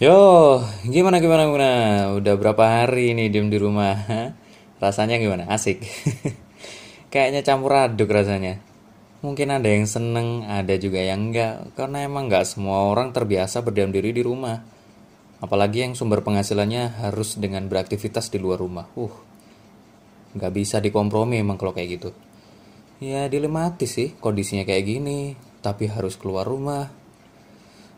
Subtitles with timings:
[0.00, 0.16] Yo,
[0.88, 1.72] gimana gimana gimana?
[2.16, 4.00] Udah berapa hari nih diem di rumah?
[4.80, 5.44] Rasanya gimana?
[5.52, 5.84] Asik.
[7.12, 8.64] Kayaknya campur aduk rasanya.
[9.20, 11.76] Mungkin ada yang seneng, ada juga yang enggak.
[11.76, 14.64] Karena emang nggak semua orang terbiasa berdiam diri di rumah.
[15.44, 18.88] Apalagi yang sumber penghasilannya harus dengan beraktivitas di luar rumah.
[18.96, 19.12] Uh,
[20.32, 22.16] nggak bisa dikompromi emang kalau kayak gitu.
[23.04, 26.88] Ya dilematis sih kondisinya kayak gini, tapi harus keluar rumah,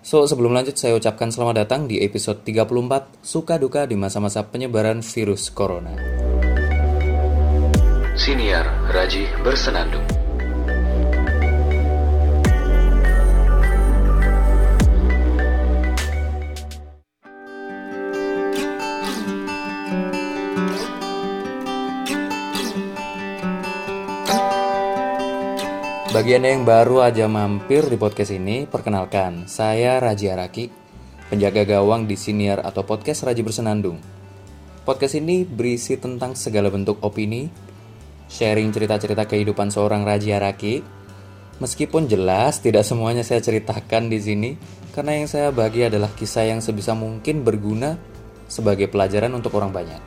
[0.02, 4.98] So, sebelum lanjut saya ucapkan selamat datang di episode 34 Suka Duka di masa-masa penyebaran
[4.98, 5.94] virus corona.
[8.18, 10.11] Siniar Raji Bersenandung
[26.22, 30.70] Bagi Anda yang baru aja mampir di podcast ini, perkenalkan, saya Raji Araki,
[31.26, 33.98] penjaga gawang di Siniar atau podcast Raji Bersenandung.
[34.86, 37.50] Podcast ini berisi tentang segala bentuk opini,
[38.30, 40.78] sharing cerita-cerita kehidupan seorang Raji Araki.
[41.58, 44.50] Meskipun jelas tidak semuanya saya ceritakan di sini,
[44.94, 47.98] karena yang saya bagi adalah kisah yang sebisa mungkin berguna
[48.46, 49.98] sebagai pelajaran untuk orang banyak.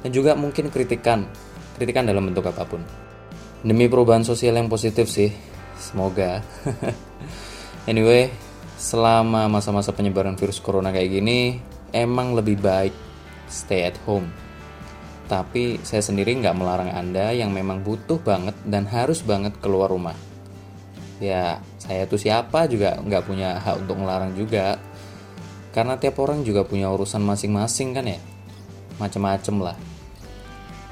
[0.00, 1.28] Dan juga mungkin kritikan,
[1.76, 2.80] kritikan dalam bentuk apa pun.
[3.60, 6.44] Demi perubahan sosial yang positif sih, semoga.
[7.90, 8.28] anyway,
[8.76, 11.58] selama masa-masa penyebaran virus corona kayak gini,
[11.94, 12.94] emang lebih baik
[13.48, 14.28] stay at home.
[15.28, 20.16] Tapi saya sendiri nggak melarang Anda yang memang butuh banget dan harus banget keluar rumah.
[21.18, 24.80] Ya, saya tuh siapa juga nggak punya hak untuk melarang juga.
[25.74, 28.18] Karena tiap orang juga punya urusan masing-masing kan ya.
[28.96, 29.76] Macem-macem lah.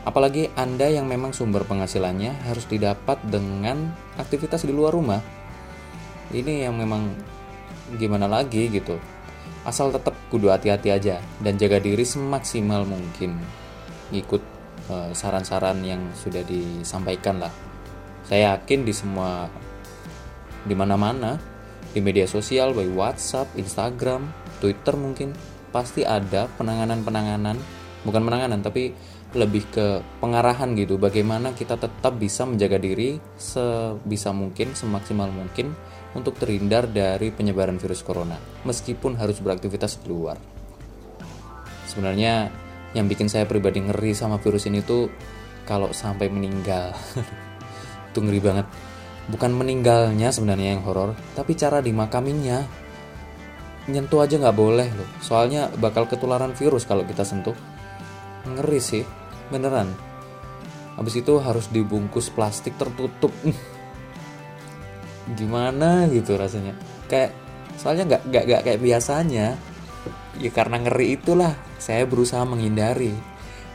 [0.06, 5.20] Apalagi Anda yang memang sumber penghasilannya harus didapat dengan aktivitas di luar rumah.
[6.32, 7.14] Ini yang memang
[7.94, 8.98] gimana lagi gitu.
[9.62, 13.38] Asal tetap kudu hati-hati aja dan jaga diri semaksimal mungkin.
[14.10, 14.42] Ikut
[14.90, 17.52] uh, saran-saran yang sudah disampaikan lah.
[18.26, 19.46] Saya yakin di semua
[20.66, 21.38] di mana-mana
[21.94, 24.26] di media sosial baik WhatsApp, Instagram,
[24.58, 25.30] Twitter mungkin
[25.70, 27.56] pasti ada penanganan-penanganan
[28.02, 28.94] bukan penanganan tapi
[29.34, 29.86] lebih ke
[30.22, 31.00] pengarahan gitu.
[31.00, 35.74] Bagaimana kita tetap bisa menjaga diri sebisa mungkin semaksimal mungkin
[36.14, 40.38] untuk terhindar dari penyebaran virus corona meskipun harus beraktivitas di luar.
[41.84, 42.48] Sebenarnya
[42.96, 45.10] yang bikin saya pribadi ngeri sama virus ini tuh
[45.68, 46.94] kalau sampai meninggal.
[48.10, 48.66] Itu ngeri banget.
[49.26, 52.62] Bukan meninggalnya sebenarnya yang horor tapi cara dimakaminya
[53.90, 55.08] nyentuh aja nggak boleh loh.
[55.20, 57.54] Soalnya bakal ketularan virus kalau kita sentuh
[58.46, 59.04] ngeri sih
[59.50, 59.90] beneran.
[60.96, 63.34] Habis itu harus dibungkus plastik tertutup.
[65.38, 66.72] Gimana gitu rasanya?
[67.10, 67.36] Kayak
[67.76, 69.58] soalnya nggak nggak nggak kayak biasanya.
[70.36, 73.12] Ya karena ngeri itulah saya berusaha menghindari.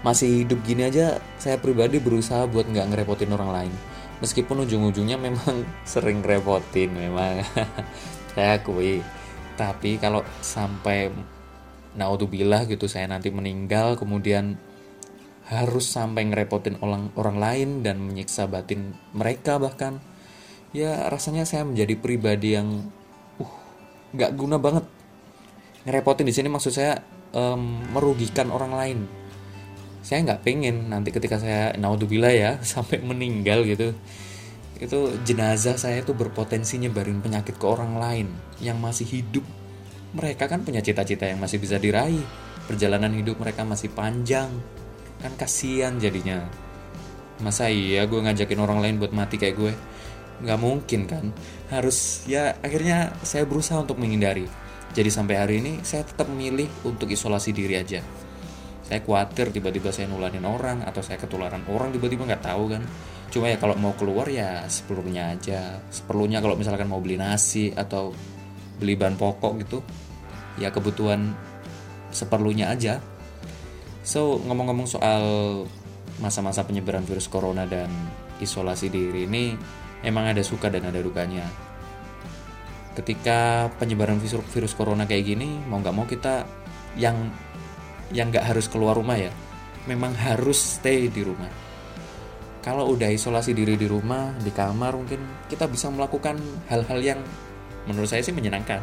[0.02, 3.74] Masih hidup gini aja saya pribadi berusaha buat nggak ngerepotin orang lain.
[4.22, 7.42] Meskipun ujung-ujungnya memang sering repotin memang.
[8.32, 9.02] Saya akui.
[9.60, 11.12] Tapi kalau sampai
[11.96, 14.56] naudzubillah gitu saya nanti meninggal kemudian
[15.52, 20.00] harus sampai ngerepotin orang orang lain dan menyiksa batin mereka bahkan.
[20.72, 22.88] Ya rasanya saya menjadi pribadi yang
[23.36, 23.54] uh
[24.16, 24.88] nggak guna banget.
[25.84, 27.04] Ngerepotin di sini maksud saya
[27.36, 29.00] um, merugikan orang lain.
[30.00, 33.92] Saya nggak pengen nanti ketika saya naudzubillah ya sampai meninggal gitu
[34.82, 38.28] itu jenazah saya itu berpotensi nyebarin penyakit ke orang lain
[38.58, 39.46] yang masih hidup
[40.12, 42.24] mereka kan punya cita-cita yang masih bisa diraih.
[42.68, 44.52] Perjalanan hidup mereka masih panjang.
[45.24, 46.44] Kan kasihan jadinya.
[47.40, 49.74] Masa iya gue ngajakin orang lain buat mati kayak gue?
[50.44, 51.26] Nggak mungkin kan?
[51.72, 54.46] Harus ya akhirnya saya berusaha untuk menghindari.
[54.92, 58.04] Jadi sampai hari ini saya tetap memilih untuk isolasi diri aja.
[58.84, 62.84] Saya khawatir tiba-tiba saya nularin orang atau saya ketularan orang tiba-tiba nggak tahu kan?
[63.32, 65.80] Cuma ya kalau mau keluar ya seperlunya aja.
[65.88, 68.12] Seperlunya kalau misalkan mau beli nasi atau
[68.82, 69.80] beli bahan pokok gitu
[70.62, 71.34] ya kebutuhan
[72.14, 73.02] seperlunya aja
[74.02, 75.24] So, ngomong-ngomong soal
[76.18, 77.90] masa-masa penyebaran virus corona dan
[78.42, 79.54] isolasi diri ini
[80.02, 81.46] emang ada suka dan ada dukanya.
[82.98, 86.44] Ketika penyebaran virus, virus corona kayak gini, mau nggak mau kita
[86.98, 87.30] yang
[88.12, 89.32] yang nggak harus keluar rumah ya,
[89.86, 91.50] memang harus stay di rumah.
[92.62, 96.42] Kalau udah isolasi diri di rumah, di kamar mungkin kita bisa melakukan
[96.74, 97.20] hal-hal yang
[97.86, 98.82] menurut saya sih menyenangkan.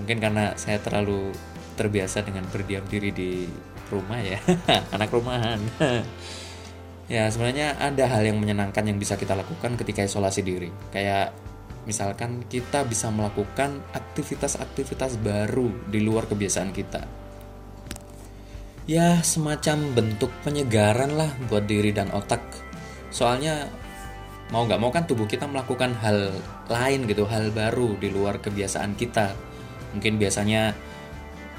[0.00, 1.30] Mungkin karena saya terlalu
[1.76, 3.48] terbiasa dengan berdiam diri di
[3.90, 4.38] rumah ya
[4.94, 5.58] anak rumahan
[7.14, 11.34] ya sebenarnya ada hal yang menyenangkan yang bisa kita lakukan ketika isolasi diri kayak
[11.88, 17.02] misalkan kita bisa melakukan aktivitas-aktivitas baru di luar kebiasaan kita.
[18.84, 22.42] Ya, semacam bentuk penyegaran lah buat diri dan otak.
[23.14, 23.70] Soalnya
[24.50, 26.34] mau nggak mau kan tubuh kita melakukan hal
[26.66, 29.49] lain gitu, hal baru di luar kebiasaan kita.
[29.96, 30.74] Mungkin biasanya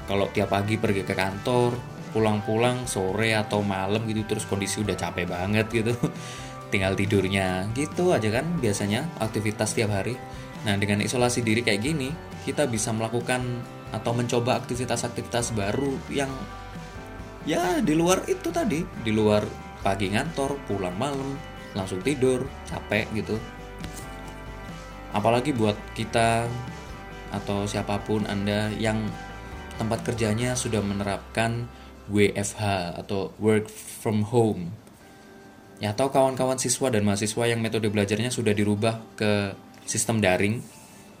[0.08, 1.76] kalau tiap pagi pergi ke kantor,
[2.12, 5.94] pulang-pulang sore atau malam gitu terus kondisi udah capek banget gitu.
[6.72, 10.16] Tinggal tidurnya gitu aja kan biasanya aktivitas tiap hari.
[10.62, 12.08] Nah, dengan isolasi diri kayak gini,
[12.46, 13.42] kita bisa melakukan
[13.92, 16.32] atau mencoba aktivitas-aktivitas baru yang
[17.44, 19.44] ya di luar itu tadi di luar
[19.82, 21.36] pagi ngantor pulang malam
[21.74, 23.36] langsung tidur capek gitu
[25.12, 26.46] apalagi buat kita
[27.32, 29.08] atau siapa pun anda yang
[29.80, 31.66] tempat kerjanya sudah menerapkan
[32.12, 34.70] WFH atau work from home
[35.80, 39.56] ya atau kawan-kawan siswa dan mahasiswa yang metode belajarnya sudah dirubah ke
[39.88, 40.62] sistem daring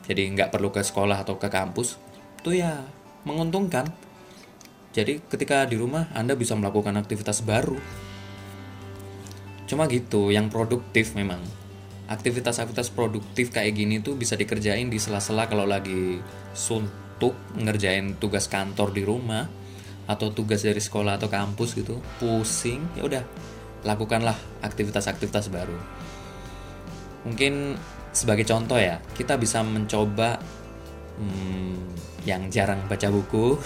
[0.06, 1.98] jadi nggak perlu ke sekolah atau ke kampus
[2.44, 2.84] itu ya
[3.26, 3.90] menguntungkan
[4.92, 7.80] jadi ketika di rumah Anda bisa melakukan aktivitas baru.
[9.64, 11.40] Cuma gitu, yang produktif memang.
[12.12, 16.20] Aktivitas-aktivitas produktif kayak gini tuh bisa dikerjain di sela-sela kalau lagi
[16.52, 19.48] suntuk ngerjain tugas kantor di rumah
[20.04, 23.24] atau tugas dari sekolah atau kampus gitu, pusing, ya udah
[23.88, 25.72] lakukanlah aktivitas-aktivitas baru.
[27.24, 27.80] Mungkin
[28.12, 30.36] sebagai contoh ya, kita bisa mencoba
[31.16, 31.96] hmm,
[32.28, 33.56] yang jarang baca buku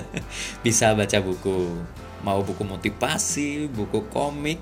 [0.66, 1.78] bisa baca buku.
[2.26, 4.58] Mau buku motivasi buku komik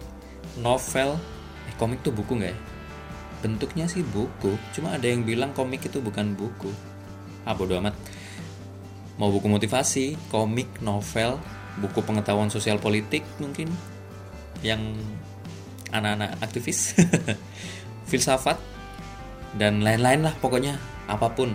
[0.61, 1.17] novel.
[1.65, 2.72] Eh komik tuh buku nggak ya
[3.43, 6.71] bentuknya sih buku cuma ada yang bilang komik itu bukan buku.
[7.43, 7.93] Ah bodo amat.
[9.19, 11.37] Mau buku motivasi komik novel
[11.83, 13.69] buku pengetahuan sosial politik mungkin
[14.63, 14.81] yang
[15.91, 16.95] anak-anak aktivis
[18.09, 18.57] filsafat
[19.59, 20.79] dan lain-lain lah pokoknya
[21.11, 21.53] apa pun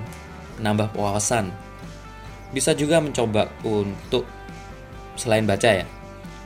[0.59, 1.49] nambah wawasan.
[2.51, 4.27] Bisa juga mencoba untuk
[5.17, 5.87] selain baca ya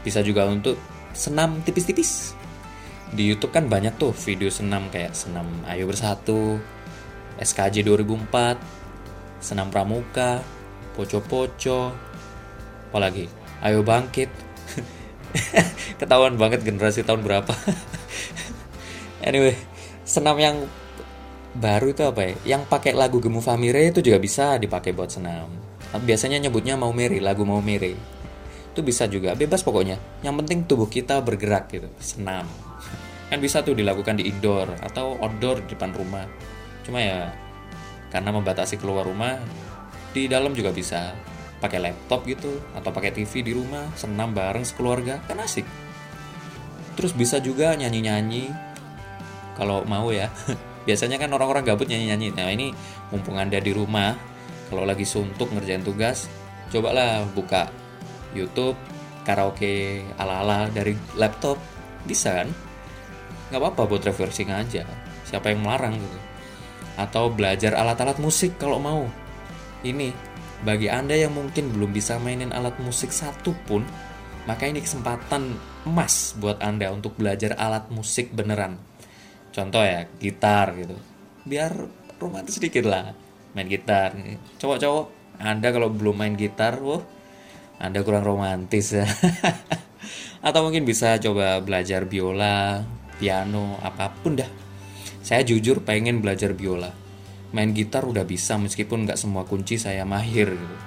[0.01, 0.79] bisa juga untuk
[1.13, 2.33] senam tipis-tipis
[3.11, 6.55] di YouTube kan banyak tuh video senam kayak senam Ayo Bersatu
[7.35, 10.39] SKJ 2004 senam pramuka
[10.95, 11.91] poco-poco
[12.91, 13.27] apalagi?
[13.63, 14.31] Ayo Bangkit.
[15.99, 17.51] Ketahuan banget generasi tahun berapa.
[19.27, 19.53] Anyway
[20.07, 20.55] senam yang
[21.55, 22.57] baru itu apa ya?
[22.57, 25.51] Yang pakai lagu Gemu Famire itu juga bisa dipakai buat senam.
[25.91, 27.93] Biasanya nyebutnya mau Mary lagu mau Mary
[28.71, 29.99] itu bisa juga bebas pokoknya.
[30.23, 32.70] Yang penting tubuh kita bergerak gitu senam
[33.31, 36.27] kan bisa tuh dilakukan di indoor atau outdoor di depan rumah.
[36.83, 37.31] Cuma ya
[38.11, 39.39] karena membatasi keluar rumah
[40.11, 41.15] di dalam juga bisa.
[41.61, 45.63] Pakai laptop gitu atau pakai TV di rumah senam bareng sekeluarga kan asik.
[46.99, 48.51] Terus bisa juga nyanyi-nyanyi
[49.55, 50.27] kalau mau ya.
[50.89, 52.35] Biasanya kan orang-orang gabut nyanyi-nyanyi.
[52.35, 52.75] Nah ini
[53.13, 54.17] mumpung anda di rumah
[54.67, 56.27] kalau lagi suntuk ngerjain tugas
[56.73, 57.69] cobalah buka
[58.33, 58.75] YouTube
[59.23, 61.55] karaoke ala-ala dari laptop.
[62.01, 62.49] Bisa kan
[63.51, 64.87] nggak apa-apa buat refreshing aja.
[65.27, 66.19] Siapa yang melarang gitu.
[66.95, 69.03] Atau belajar alat-alat musik kalau mau.
[69.83, 70.15] Ini
[70.63, 73.81] bagi anda yang mungkin belum bisa mainin alat musik satu pun
[74.45, 75.53] maka ini kesempatan
[75.85, 78.77] emas buat anda untuk belajar alat musik beneran.
[79.53, 80.97] Contoh ya gitar gitu.
[81.45, 81.73] Biar
[82.17, 83.13] romantis sedikit lah
[83.53, 84.15] main gitar.
[84.57, 85.05] Cowok-cowok
[85.41, 87.01] anda kalau belum main gitar wah
[87.81, 89.05] anda kurang romantis ya.
[90.45, 92.81] Atau mungkin bisa coba belajar biola
[93.21, 94.49] piano apa pun dah.
[95.21, 96.89] Saya jujur pengen belajar biola.
[97.53, 100.77] Main gitar udah bisa meskipun nggak semua kunci saya mahir gitu.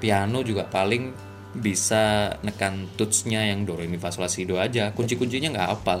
[0.00, 1.12] piano juga paling
[1.54, 4.96] bisa nekan tutsnya yang do re mi fa sol si do aja.
[4.96, 6.00] Kunci kuncinya nggak hafal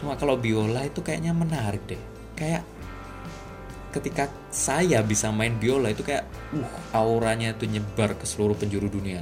[0.00, 2.00] cuma kalau biola itu kayaknya menarik deh.
[2.32, 2.64] Kayak
[3.92, 6.24] ketika saya bisa main biola itu kayak
[6.56, 9.20] uh auranya itu nyebar ke seluruh penjuru dunia.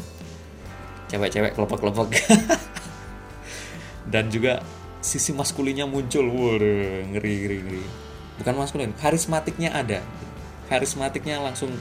[1.11, 2.15] Cewek-cewek kelopak-kelopak.
[4.13, 4.63] Dan juga
[5.01, 6.27] sisi maskulinnya muncul.
[6.27, 7.85] Waduh ngeri ngeri ngeri.
[8.43, 10.01] Bukan maskulin karismatiknya ada.
[10.69, 11.73] Karismatiknya langsung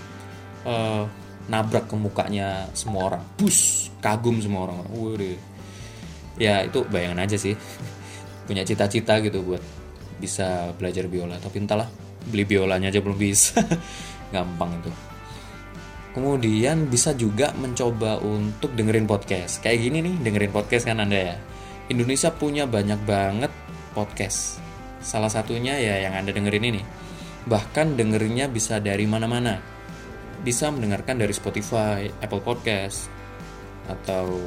[0.64, 1.04] uh,
[1.52, 3.24] nabrak ke mukanya semua orang.
[3.38, 5.38] Bus kagum semua orang waduh.
[6.38, 7.58] Ya itu bayangan aja sih.
[8.48, 9.62] Punya cita-cita gitu buat
[10.18, 11.38] bisa belajar biola.
[11.42, 11.90] Tapi entahlah
[12.28, 13.62] beli biolanya aja belum bisa.
[14.34, 14.92] Gampang itu.
[16.18, 19.62] Kemudian bisa juga mencoba untuk dengerin podcast.
[19.62, 21.38] Kayak gini nih dengerin podcast kan anda ya
[21.88, 23.52] Indonesia punya banyak banget
[23.96, 24.60] podcast
[25.00, 26.82] salah satunya ya yang anda dengerin ini
[27.48, 29.78] bahkan dengerinnya bisa dari mana-mana
[30.42, 33.10] bisa mendengarkan dari Spotify, Apple Podcast
[33.88, 34.38] atau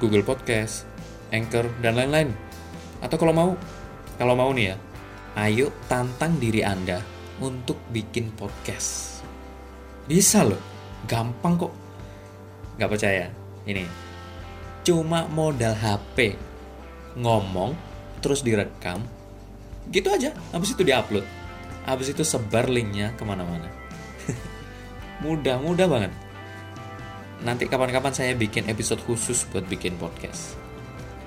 [0.00, 0.88] Google Podcast,
[1.30, 2.32] Anchor dan lain-lain.
[3.04, 3.50] Atau kalau mau,
[4.16, 4.76] kalau mau nih ya,
[5.46, 7.04] ayo tantang diri Anda
[7.38, 9.20] untuk bikin podcast.
[10.08, 10.60] Bisa loh,
[11.06, 11.72] gampang kok.
[12.80, 13.28] Gak percaya?
[13.68, 13.84] Ini,
[14.82, 16.34] cuma modal HP,
[17.20, 17.76] ngomong,
[18.24, 19.04] terus direkam,
[19.92, 20.32] gitu aja.
[20.56, 21.24] Habis itu diupload.
[21.84, 23.68] Habis itu sebar linknya ke mana-mana.
[25.24, 26.12] mudah, mudah banget.
[27.40, 30.56] Nanti kapan-kapan saya bikin episode khusus buat bikin podcast.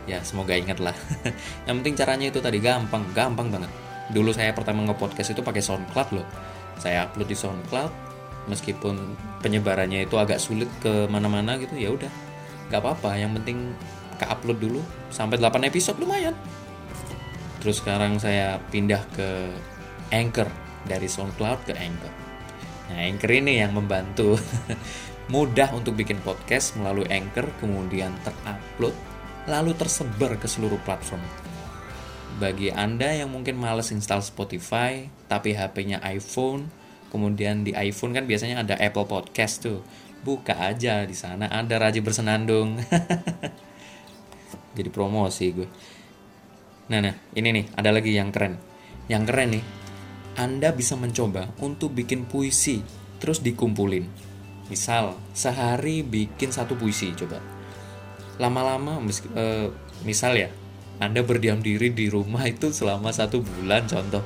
[0.05, 0.93] Ya, semoga ingat lah.
[1.67, 3.71] Yang penting caranya itu tadi gampang, gampang banget.
[4.11, 6.27] Dulu saya pertama nge-podcast itu pakai SoundCloud loh.
[6.77, 7.91] Saya upload di SoundCloud,
[8.51, 12.11] meskipun penyebarannya itu agak sulit ke mana-mana gitu, ya udah.
[12.67, 13.71] Gak apa-apa, yang penting
[14.17, 16.35] ke upload dulu sampai 8 episode lumayan.
[17.63, 19.29] Terus sekarang saya pindah ke
[20.11, 20.51] Anchor
[20.83, 22.13] dari SoundCloud ke Anchor.
[22.91, 24.35] Nah, Anchor ini yang membantu
[25.33, 28.93] mudah untuk bikin podcast melalui Anchor kemudian terupload
[29.47, 31.23] lalu tersebar ke seluruh platform.
[32.39, 36.67] Bagi Anda yang mungkin males install Spotify tapi HP-nya iPhone,
[37.13, 39.79] kemudian di iPhone kan biasanya ada Apple Podcast tuh.
[40.23, 42.79] Buka aja di sana ada Raji bersenandung.
[44.73, 45.67] Jadi promosi gue.
[46.91, 48.59] Nah, nah, ini nih, ada lagi yang keren.
[49.07, 49.63] Yang keren nih,
[50.35, 52.83] Anda bisa mencoba untuk bikin puisi,
[53.21, 54.03] terus dikumpulin.
[54.67, 57.39] Misal, sehari bikin satu puisi, coba.
[58.41, 59.67] Lama-lama, uh,
[60.03, 60.49] misal ya,
[60.99, 64.25] Anda berdiam diri di rumah itu selama satu bulan, contoh.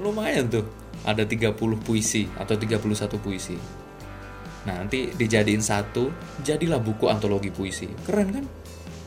[0.00, 0.64] Lumayan tuh,
[1.04, 3.58] ada 30 puisi atau 31 puisi.
[4.64, 6.10] Nah, nanti dijadiin satu,
[6.44, 7.88] jadilah buku antologi puisi.
[8.04, 8.44] Keren kan?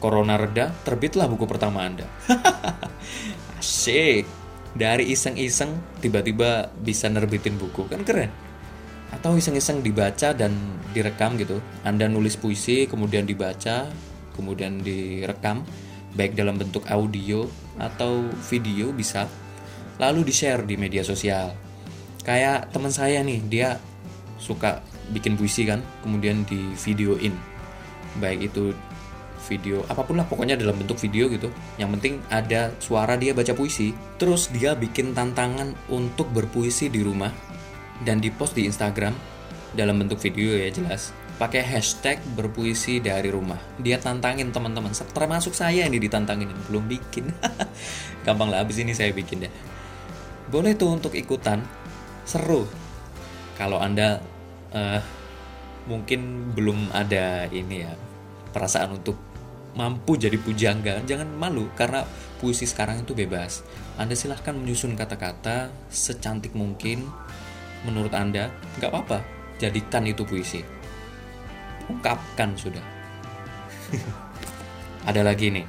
[0.01, 2.09] Corona reda, terbitlah buku pertama Anda.
[3.61, 4.25] Asik.
[4.71, 8.33] Dari iseng-iseng tiba-tiba bisa nerbitin buku, kan keren.
[9.13, 10.57] Atau iseng-iseng dibaca dan
[10.95, 11.61] direkam gitu.
[11.85, 13.85] Anda nulis puisi, kemudian dibaca,
[14.33, 15.61] kemudian direkam,
[16.17, 17.45] baik dalam bentuk audio
[17.77, 19.27] atau video bisa.
[20.01, 21.53] Lalu di-share di media sosial.
[22.25, 23.77] Kayak teman saya nih, dia
[24.39, 24.81] suka
[25.13, 27.35] bikin puisi kan, kemudian di videoin.
[28.17, 28.71] Baik itu
[29.49, 31.49] video apa pun lah pokoknya dalam bentuk video gitu.
[31.81, 33.93] Yang penting ada suara dia baca puisi.
[34.21, 37.31] Terus dia bikin tantangan untuk berpuisi di rumah
[38.05, 39.13] dan dipost di Instagram
[39.73, 41.15] dalam bentuk video ya jelas.
[41.41, 43.57] Pakai hashtag berpuisi dari rumah.
[43.81, 44.93] Dia tantangin teman-teman.
[44.93, 47.33] Termasuk saya ini ditantangin belum bikin.
[48.25, 49.53] Gampang lah abis ini saya bikin deh.
[50.53, 51.65] Boleh tuh untuk ikutan.
[52.29, 52.69] Seru.
[53.57, 54.21] Kalau anda
[54.69, 55.01] uh,
[55.89, 57.93] mungkin belum ada ini ya
[58.53, 59.30] perasaan untuk
[59.71, 62.03] mampu jadi pujangga, jangan malu karena
[62.39, 63.63] puisi sekarang itu bebas.
[63.95, 67.07] Anda silahkan menyusun kata-kata secantik mungkin
[67.87, 69.19] menurut Anda, nggak apa-apa,
[69.57, 70.61] jadikan itu puisi.
[71.87, 72.83] Ungkapkan sudah.
[75.09, 75.65] Ada lagi nih,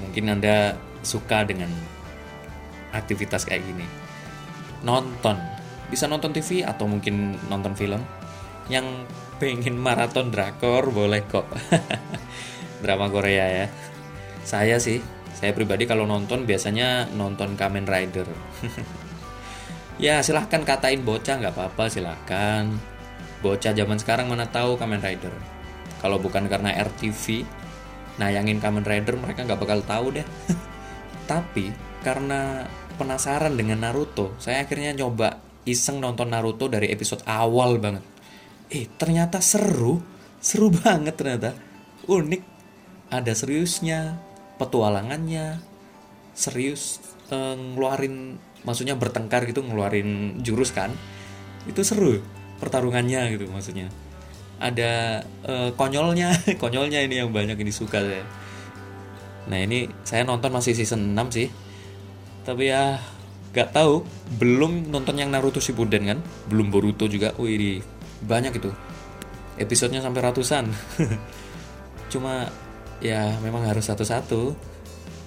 [0.00, 1.68] mungkin Anda suka dengan
[2.94, 3.86] aktivitas kayak gini.
[4.86, 5.38] Nonton,
[5.90, 8.00] bisa nonton TV atau mungkin nonton film.
[8.70, 9.06] Yang
[9.42, 11.46] pengen maraton drakor boleh kok.
[12.82, 13.66] drama Korea ya.
[14.42, 14.98] Saya sih,
[15.32, 18.26] saya pribadi kalau nonton biasanya nonton Kamen Rider.
[20.04, 22.66] ya silahkan katain bocah nggak apa-apa silahkan.
[23.42, 25.34] Bocah zaman sekarang mana tahu Kamen Rider.
[26.02, 27.46] Kalau bukan karena RTV,
[28.18, 30.26] nayangin Kamen Rider mereka nggak bakal tahu deh.
[31.30, 31.70] Tapi
[32.02, 32.66] karena
[32.98, 38.04] penasaran dengan Naruto, saya akhirnya nyoba iseng nonton Naruto dari episode awal banget.
[38.68, 40.02] Eh ternyata seru,
[40.42, 41.54] seru banget ternyata,
[42.06, 42.42] unik
[43.12, 44.16] ada seriusnya
[44.56, 45.60] petualangannya
[46.32, 50.88] serius eh, ngeluarin maksudnya bertengkar gitu ngeluarin jurus kan.
[51.68, 52.24] Itu seru
[52.58, 53.92] pertarungannya gitu maksudnya.
[54.56, 58.24] Ada eh, konyolnya konyolnya ini yang banyak ini suka saya.
[59.52, 61.48] Nah ini saya nonton masih season 6 sih.
[62.42, 62.98] Tapi ya
[63.52, 64.02] gak tahu
[64.40, 66.18] belum nonton yang Naruto Shippuden kan?
[66.48, 67.36] Belum Boruto juga.
[67.36, 67.84] Wih
[68.24, 68.72] banyak itu.
[69.60, 70.64] Episodenya sampai ratusan.
[72.12, 72.48] Cuma
[73.02, 74.54] ya memang harus satu-satu.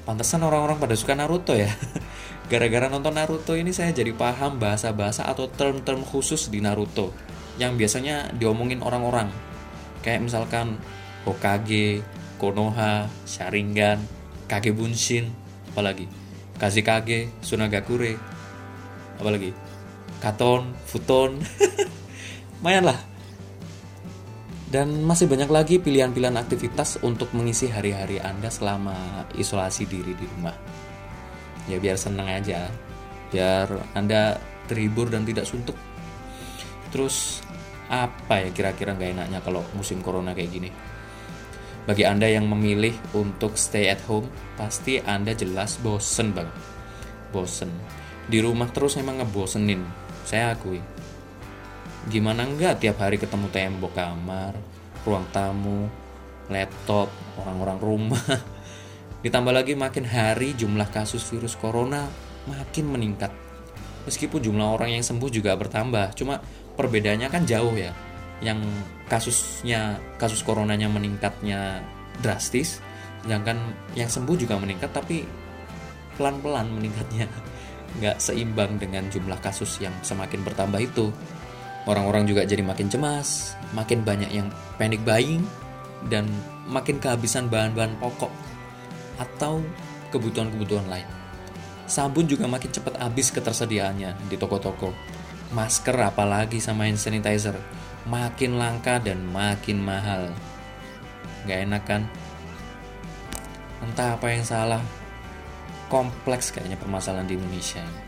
[0.08, 1.70] Pantesan orang-orang pada suka Naruto ya.
[2.52, 7.12] Gara-gara nonton Naruto ini saya jadi paham bahasa-bahasa atau term-term khusus di Naruto
[7.60, 9.28] yang biasanya diomongin orang-orang.
[10.06, 10.80] Kayak misalkan
[11.26, 12.06] Hokage,
[12.38, 14.00] Konoha, Sharingan,
[14.46, 15.34] Kage Bunshin,
[15.74, 16.06] apalagi?
[16.62, 18.16] Kazekage, Sunagakure,
[19.18, 19.52] apalagi?
[20.22, 21.42] Katon, Futon,
[22.62, 23.15] lumayan lah
[24.66, 30.56] dan masih banyak lagi pilihan-pilihan aktivitas untuk mengisi hari-hari Anda selama isolasi diri di rumah.
[31.70, 32.70] Ya biar senang aja,
[33.30, 35.78] biar Anda terhibur dan tidak suntuk.
[36.90, 37.46] Terus
[37.86, 40.70] apa ya kira-kira nggak enaknya kalau musim corona kayak gini?
[41.86, 44.26] Bagi Anda yang memilih untuk stay at home,
[44.58, 46.58] pasti Anda jelas bosen banget.
[47.30, 47.70] Bosen.
[48.26, 49.86] Di rumah terus emang ngebosenin.
[50.26, 50.82] saya akui
[52.06, 54.54] gimana enggak tiap hari ketemu tembok kamar
[55.06, 55.90] ruang tamu
[56.50, 57.10] laptop
[57.42, 58.22] orang-orang rumah.
[59.26, 62.06] Ditambah lagi makin hari jumlah kasus virus corona
[62.46, 63.34] makin meningkat.
[64.06, 66.38] Meskipun jumlah orang yang sembuh juga bertambah cuma
[66.78, 67.90] perbedaannya kan jauh ya.
[68.42, 68.70] Yang
[69.10, 71.82] kasusnya kasus coronanya meningkatnya
[72.22, 72.82] drastis
[73.26, 73.58] sedangkan
[73.98, 75.26] yang sembuh juga meningkat tapi
[76.18, 77.26] pelan-pelan meningkatnya.
[77.98, 81.10] Nggak seimbang dengan jumlah kasus yang semakin bertambah itu
[81.86, 85.46] orang-orang juga jadi makin cemas makin banyak yang panic buying
[86.10, 86.30] dan
[86.70, 88.30] makin kehabisan bahan-bahan pokok
[89.18, 89.62] atau
[90.14, 91.08] kebutuhan-kebutuhan lain.
[91.86, 94.90] Sabun juga makin cepat habis ketersediaannya di toko-toko.
[95.54, 97.54] Masker apalagi sama hand sanitizer.
[98.10, 100.34] Makin langka dan makin mahal.
[101.46, 102.02] Nggak enak kan?
[103.86, 104.82] Entah apa yang salah.
[105.86, 107.86] Kompleks kayaknya permasalahan di Indonesia.
[107.86, 108.05] ini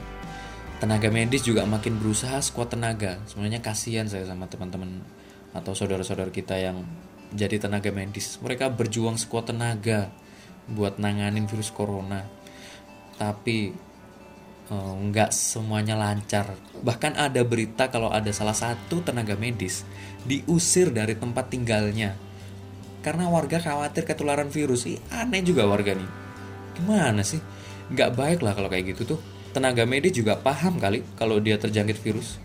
[0.78, 3.18] tenaga medis juga makin berusaha sekuat tenaga.
[3.26, 5.02] Sebenarnya kasihan saya sama teman-teman
[5.54, 6.86] atau saudara-saudara kita yang
[7.34, 8.38] jadi tenaga medis.
[8.40, 10.14] Mereka berjuang sekuat tenaga
[10.70, 12.22] buat nanganin virus corona.
[13.18, 13.74] Tapi
[14.70, 16.54] eh, nggak semuanya lancar.
[16.78, 19.82] Bahkan ada berita kalau ada salah satu tenaga medis
[20.30, 22.14] diusir dari tempat tinggalnya.
[23.02, 24.86] Karena warga khawatir ketularan virus.
[24.86, 26.10] Ih, aneh juga warga nih.
[26.78, 27.42] Gimana sih?
[27.90, 31.98] Nggak baik lah kalau kayak gitu tuh tenaga medis juga paham kali kalau dia terjangkit
[31.98, 32.38] virus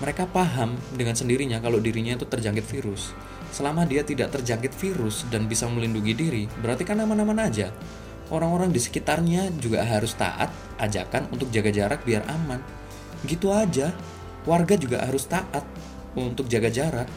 [0.00, 3.12] mereka paham dengan sendirinya kalau dirinya itu terjangkit virus
[3.52, 7.68] selama dia tidak terjangkit virus dan bisa melindungi diri berarti kan aman-aman aja
[8.28, 12.60] orang-orang di sekitarnya juga harus taat ajakan untuk jaga jarak biar aman.
[13.24, 13.92] Gitu aja.
[14.48, 15.64] Warga juga harus taat
[16.16, 17.08] untuk jaga jarak.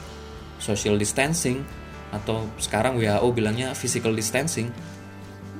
[0.59, 1.63] Social distancing
[2.11, 4.71] atau sekarang WHO bilangnya physical distancing.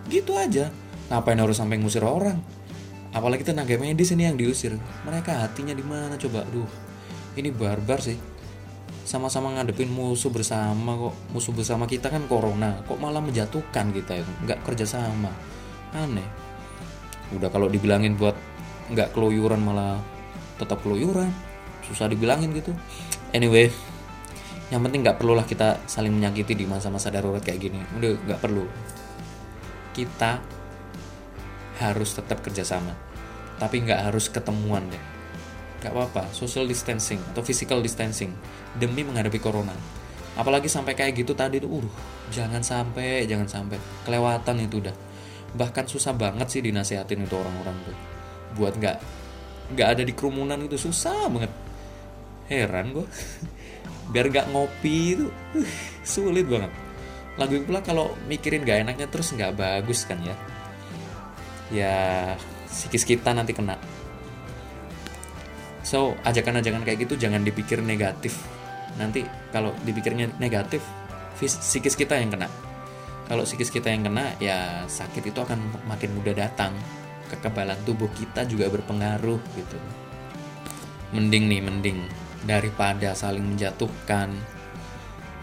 [0.07, 0.71] Gitu aja.
[1.11, 2.39] Ngapain harus sampai ngusir orang?
[3.11, 4.79] Apalagi tenaga medis ini yang diusir.
[5.03, 6.47] Mereka hatinya di mana coba?
[6.47, 6.67] Duh,
[7.35, 8.15] ini barbar sih.
[9.03, 11.15] Sama-sama ngadepin musuh bersama kok.
[11.35, 12.79] Musuh bersama kita kan corona.
[12.87, 14.31] Kok malah menjatuhkan kita itu?
[14.47, 15.31] Nggak kerjasama.
[15.91, 16.27] Aneh.
[17.35, 18.35] Udah kalau dibilangin buat
[18.91, 19.99] nggak keluyuran malah
[20.55, 21.27] tetap keluyuran.
[21.83, 22.71] Susah dibilangin gitu.
[23.35, 23.67] Anyway,
[24.71, 27.79] yang penting nggak perlulah kita saling menyakiti di masa-masa darurat kayak gini.
[27.99, 28.63] Udah nggak perlu.
[29.91, 30.60] Kita
[31.81, 32.93] harus tetap kerjasama
[33.61, 35.03] tapi nggak harus ketemuan deh.
[35.85, 38.33] Nggak apa-apa social distancing atau physical distancing
[38.73, 39.77] demi menghadapi corona.
[40.33, 41.87] Apalagi sampai kayak gitu tadi tuh uh
[42.33, 43.77] jangan sampai jangan sampai.
[44.01, 44.95] Kelewatan itu udah.
[45.53, 47.97] Bahkan susah banget sih dinasehatin itu orang-orang tuh.
[48.57, 48.97] Buat nggak
[49.77, 51.53] nggak ada di kerumunan itu susah banget.
[52.49, 53.05] Heran gue
[54.11, 56.73] biar nggak ngopi itu uh, sulit banget.
[57.37, 60.35] Lagu pula kalau mikirin gak enaknya terus nggak bagus kan ya
[61.71, 62.35] ya
[62.67, 63.79] psikis kita nanti kena.
[65.81, 68.37] So ajakan-ajakan kayak gitu jangan dipikir negatif.
[68.99, 70.83] Nanti kalau dipikirnya negatif
[71.39, 72.51] psikis kita yang kena.
[73.25, 76.75] Kalau psikis kita yang kena ya sakit itu akan makin mudah datang.
[77.31, 79.77] Kekebalan tubuh kita juga berpengaruh gitu.
[81.15, 81.99] Mending nih mending.
[82.43, 84.33] Daripada saling menjatuhkan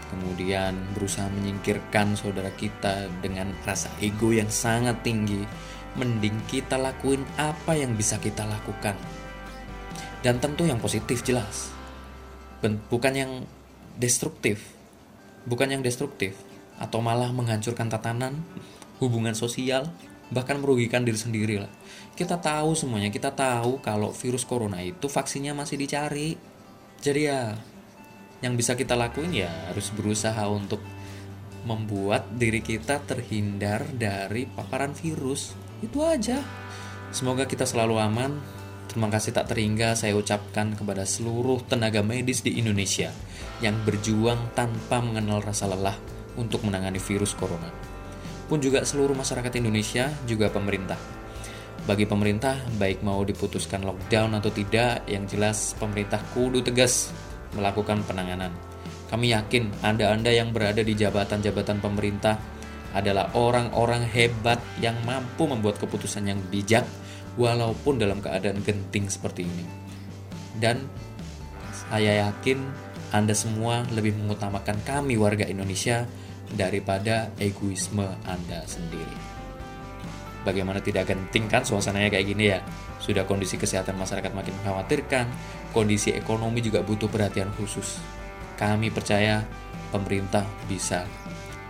[0.09, 5.45] kemudian berusaha menyingkirkan saudara kita dengan rasa ego yang sangat tinggi
[5.97, 8.93] mending kita lakuin apa yang bisa kita lakukan.
[10.19, 11.71] Dan tentu yang positif jelas.
[12.61, 13.47] Bukan yang
[13.95, 14.75] destruktif.
[15.47, 16.35] Bukan yang destruktif
[16.79, 18.39] atau malah menghancurkan tatanan,
[19.03, 19.91] hubungan sosial,
[20.31, 21.71] bahkan merugikan diri sendiri lah.
[22.15, 26.35] Kita tahu semuanya, kita tahu kalau virus corona itu vaksinnya masih dicari.
[26.99, 27.55] Jadi ya
[28.39, 30.79] yang bisa kita lakuin ya harus berusaha untuk
[31.67, 35.55] membuat diri kita terhindar dari paparan virus.
[35.79, 36.43] Itu aja.
[37.09, 38.35] Semoga kita selalu aman.
[38.89, 43.13] Terima kasih tak terhingga saya ucapkan kepada seluruh tenaga medis di Indonesia
[43.61, 45.93] yang berjuang tanpa mengenal rasa lelah
[46.41, 47.69] untuk menangani virus corona.
[48.49, 50.97] Pun juga seluruh masyarakat Indonesia, juga pemerintah.
[51.85, 57.13] Bagi pemerintah, baik mau diputuskan lockdown atau tidak, yang jelas pemerintah kudu tegas
[57.53, 58.49] melakukan penanganan.
[59.13, 62.41] Kami yakin Anda-Anda yang berada di jabatan-jabatan pemerintah
[62.93, 66.85] adalah orang-orang hebat yang mampu membuat keputusan yang bijak
[67.37, 69.65] walaupun dalam keadaan genting seperti ini.
[70.57, 70.89] Dan
[71.89, 72.59] saya yakin
[73.13, 76.05] Anda semua lebih mengutamakan kami warga Indonesia
[76.53, 79.17] daripada egoisme Anda sendiri.
[80.41, 82.63] Bagaimana tidak genting kan suasananya kayak gini ya?
[82.97, 85.25] Sudah kondisi kesehatan masyarakat makin mengkhawatirkan,
[85.75, 87.99] kondisi ekonomi juga butuh perhatian khusus.
[88.55, 89.43] Kami percaya
[89.91, 91.03] pemerintah bisa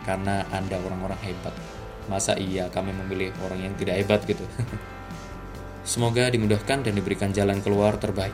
[0.10, 1.54] karena Anda orang-orang hebat.
[2.10, 4.42] Masa iya kami memilih orang yang tidak hebat gitu?
[5.86, 8.34] Semoga dimudahkan dan diberikan jalan keluar terbaik.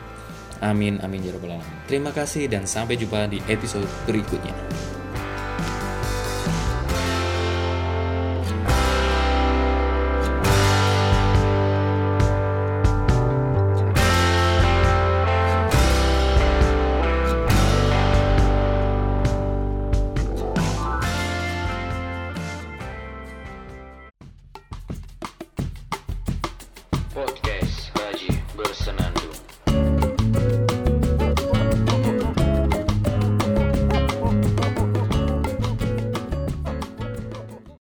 [0.64, 1.60] Amin, amin ya rabbal.
[1.84, 4.56] Terima kasih dan sampai jumpa di episode berikutnya.